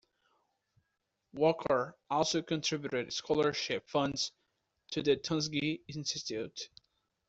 [1.31, 4.31] Walker also contributed scholarship funds
[4.93, 6.69] to the Tuskegee Institute.